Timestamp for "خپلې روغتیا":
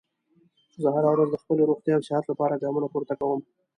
1.43-1.93